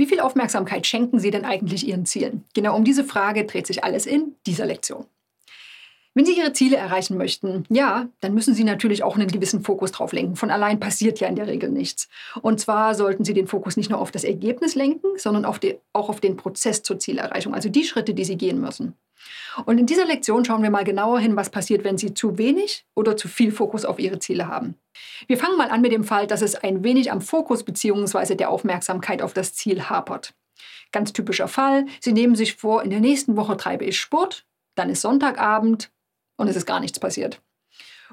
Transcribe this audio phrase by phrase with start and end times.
[0.00, 2.44] Wie viel Aufmerksamkeit schenken Sie denn eigentlich Ihren Zielen?
[2.54, 5.04] Genau um diese Frage dreht sich alles in dieser Lektion.
[6.14, 9.92] Wenn Sie Ihre Ziele erreichen möchten, ja, dann müssen Sie natürlich auch einen gewissen Fokus
[9.92, 10.36] drauf lenken.
[10.36, 12.08] Von allein passiert ja in der Regel nichts.
[12.40, 15.76] Und zwar sollten Sie den Fokus nicht nur auf das Ergebnis lenken, sondern auf die,
[15.92, 18.94] auch auf den Prozess zur Zielerreichung, also die Schritte, die Sie gehen müssen.
[19.66, 22.84] Und in dieser Lektion schauen wir mal genauer hin, was passiert, wenn Sie zu wenig
[22.94, 24.76] oder zu viel Fokus auf Ihre Ziele haben.
[25.26, 28.34] Wir fangen mal an mit dem Fall, dass es ein wenig am Fokus bzw.
[28.34, 30.34] der Aufmerksamkeit auf das Ziel hapert.
[30.92, 34.90] Ganz typischer Fall, Sie nehmen sich vor, in der nächsten Woche treibe ich Sport, dann
[34.90, 35.90] ist Sonntagabend,
[36.36, 37.42] und es ist gar nichts passiert.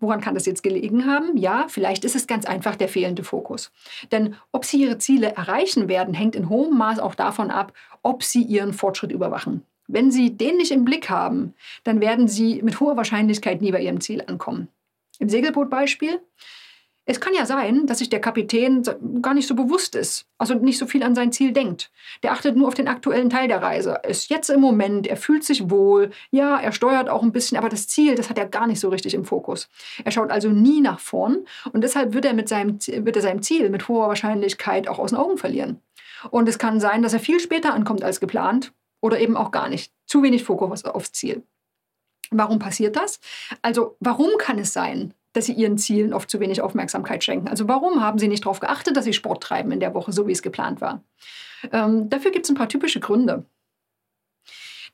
[0.00, 1.36] Woran kann das jetzt gelegen haben?
[1.36, 3.72] Ja, vielleicht ist es ganz einfach der fehlende Fokus.
[4.10, 7.72] Denn ob Sie Ihre Ziele erreichen werden, hängt in hohem Maß auch davon ab,
[8.02, 9.66] ob Sie Ihren Fortschritt überwachen.
[9.92, 11.52] Wenn Sie den nicht im Blick haben,
[11.84, 14.68] dann werden Sie mit hoher Wahrscheinlichkeit nie bei Ihrem Ziel ankommen.
[15.18, 16.18] Im Segelbootbeispiel,
[17.04, 18.82] es kann ja sein, dass sich der Kapitän
[19.20, 21.90] gar nicht so bewusst ist, also nicht so viel an sein Ziel denkt.
[22.22, 23.98] Der achtet nur auf den aktuellen Teil der Reise.
[24.08, 27.68] Ist jetzt im Moment, er fühlt sich wohl, ja, er steuert auch ein bisschen, aber
[27.68, 29.68] das Ziel, das hat er gar nicht so richtig im Fokus.
[30.04, 31.44] Er schaut also nie nach vorn
[31.74, 35.10] und deshalb wird er mit seinem, wird er seinem Ziel mit hoher Wahrscheinlichkeit auch aus
[35.10, 35.82] den Augen verlieren.
[36.30, 38.72] Und es kann sein, dass er viel später ankommt als geplant
[39.02, 39.92] oder eben auch gar nicht.
[40.06, 41.42] Zu wenig Fokus aufs Ziel.
[42.30, 43.20] Warum passiert das?
[43.60, 47.48] Also warum kann es sein, dass sie ihren Zielen oft zu wenig Aufmerksamkeit schenken.
[47.48, 50.26] Also warum haben sie nicht darauf geachtet, dass sie Sport treiben in der Woche, so
[50.26, 51.02] wie es geplant war?
[51.72, 53.46] Ähm, dafür gibt es ein paar typische Gründe.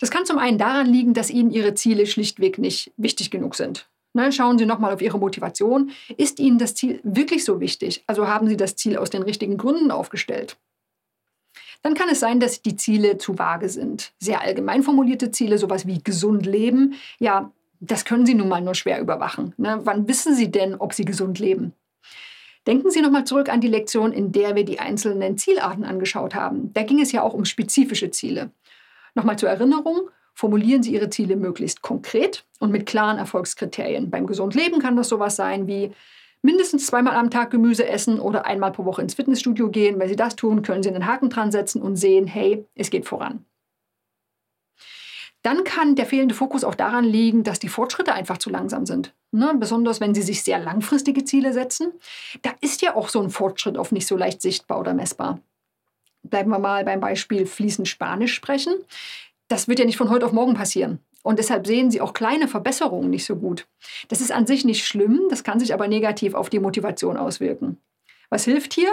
[0.00, 3.88] Das kann zum einen daran liegen, dass ihnen ihre Ziele schlichtweg nicht wichtig genug sind.
[4.14, 5.90] Ne, schauen Sie nochmal auf Ihre Motivation.
[6.16, 8.04] Ist Ihnen das Ziel wirklich so wichtig?
[8.06, 10.56] Also haben Sie das Ziel aus den richtigen Gründen aufgestellt?
[11.82, 14.12] Dann kann es sein, dass die Ziele zu vage sind.
[14.18, 18.74] Sehr allgemein formulierte Ziele, sowas wie gesund leben, ja, das können Sie nun mal nur
[18.74, 19.54] schwer überwachen.
[19.56, 19.80] Ne?
[19.84, 21.74] Wann wissen Sie denn, ob Sie gesund leben?
[22.66, 26.72] Denken Sie nochmal zurück an die Lektion, in der wir die einzelnen Zielarten angeschaut haben.
[26.74, 28.50] Da ging es ja auch um spezifische Ziele.
[29.14, 34.10] Nochmal zur Erinnerung, formulieren Sie Ihre Ziele möglichst konkret und mit klaren Erfolgskriterien.
[34.10, 35.92] Beim gesund Leben kann das sowas sein wie
[36.42, 39.98] mindestens zweimal am Tag Gemüse essen oder einmal pro Woche ins Fitnessstudio gehen.
[39.98, 43.06] Wenn Sie das tun, können Sie einen Haken dran setzen und sehen, hey, es geht
[43.06, 43.44] voran.
[45.42, 49.14] Dann kann der fehlende Fokus auch daran liegen, dass die Fortschritte einfach zu langsam sind.
[49.30, 49.54] Ne?
[49.56, 51.92] Besonders wenn Sie sich sehr langfristige Ziele setzen.
[52.42, 55.40] Da ist ja auch so ein Fortschritt oft nicht so leicht sichtbar oder messbar.
[56.22, 58.74] Bleiben wir mal beim Beispiel fließend Spanisch sprechen.
[59.46, 60.98] Das wird ja nicht von heute auf morgen passieren.
[61.28, 63.66] Und deshalb sehen Sie auch kleine Verbesserungen nicht so gut.
[64.08, 67.76] Das ist an sich nicht schlimm, das kann sich aber negativ auf die Motivation auswirken.
[68.30, 68.90] Was hilft hier?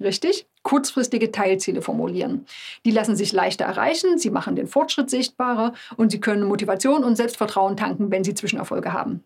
[0.00, 0.48] Richtig?
[0.64, 2.44] Kurzfristige Teilziele formulieren.
[2.84, 7.14] Die lassen sich leichter erreichen, sie machen den Fortschritt sichtbarer und sie können Motivation und
[7.14, 9.22] Selbstvertrauen tanken, wenn sie Zwischenerfolge haben.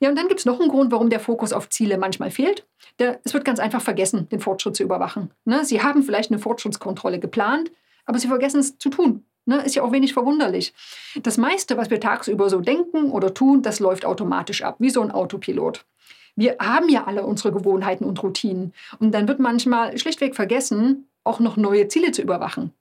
[0.00, 2.66] Ja, und dann gibt es noch einen Grund, warum der Fokus auf Ziele manchmal fehlt.
[2.98, 5.32] Der, es wird ganz einfach vergessen, den Fortschritt zu überwachen.
[5.44, 5.66] Ne?
[5.66, 7.70] Sie haben vielleicht eine Fortschrittskontrolle geplant,
[8.06, 9.26] aber Sie vergessen es zu tun.
[9.46, 9.64] Ne?
[9.64, 10.74] Ist ja auch wenig verwunderlich.
[11.22, 15.00] Das meiste, was wir tagsüber so denken oder tun, das läuft automatisch ab, wie so
[15.00, 15.86] ein Autopilot.
[16.34, 18.74] Wir haben ja alle unsere Gewohnheiten und Routinen.
[18.98, 22.72] Und dann wird manchmal schlichtweg vergessen, auch noch neue Ziele zu überwachen.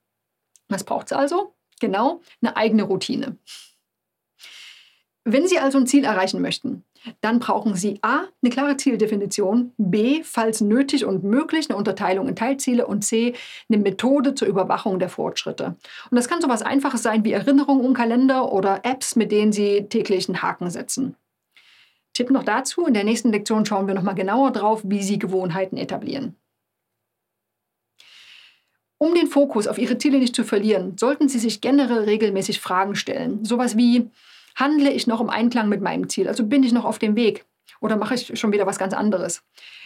[0.67, 1.53] Was braucht es also?
[1.79, 3.37] Genau, eine eigene Routine.
[5.27, 6.83] Wenn Sie also ein Ziel erreichen möchten,
[7.21, 12.35] dann brauchen Sie A, eine klare Zieldefinition, B, falls nötig und möglich, eine Unterteilung in
[12.35, 13.33] Teilziele und C,
[13.67, 15.77] eine Methode zur Überwachung der Fortschritte.
[16.11, 19.51] Und das kann so etwas Einfaches sein wie Erinnerungen im Kalender oder Apps, mit denen
[19.51, 21.15] Sie täglich einen Haken setzen.
[22.13, 25.77] Tipp noch dazu, in der nächsten Lektion schauen wir nochmal genauer drauf, wie Sie Gewohnheiten
[25.77, 26.35] etablieren.
[28.99, 32.95] Um den Fokus auf Ihre Ziele nicht zu verlieren, sollten Sie sich generell regelmäßig Fragen
[32.95, 33.43] stellen.
[33.43, 34.11] Sowas wie,
[34.55, 36.27] handle ich noch im Einklang mit meinem Ziel?
[36.27, 37.45] Also bin ich noch auf dem Weg?
[37.81, 39.43] Oder mache ich schon wieder was ganz anderes?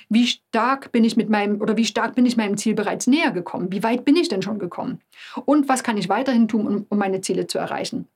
[0.09, 3.31] Wie stark bin ich mit meinem oder wie stark bin ich meinem Ziel bereits näher
[3.31, 3.71] gekommen?
[3.71, 5.01] Wie weit bin ich denn schon gekommen?
[5.45, 8.07] Und was kann ich weiterhin tun, um, um meine Ziele zu erreichen?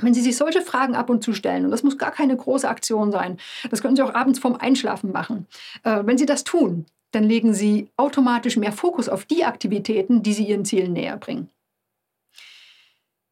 [0.00, 2.68] Wenn Sie sich solche Fragen ab und zu stellen, und das muss gar keine große
[2.68, 3.36] Aktion sein,
[3.68, 5.48] das können Sie auch abends vorm Einschlafen machen.
[5.82, 10.34] Äh, wenn Sie das tun, dann legen Sie automatisch mehr Fokus auf die Aktivitäten, die
[10.34, 11.50] Sie Ihren Zielen näher bringen.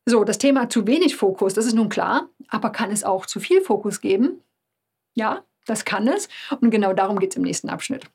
[0.09, 3.41] So, das Thema zu wenig Fokus, das ist nun klar, aber kann es auch zu
[3.41, 4.41] viel Fokus geben?
[5.15, 6.29] Ja, das kann es.
[6.61, 8.09] Und genau darum geht es im nächsten Abschnitt.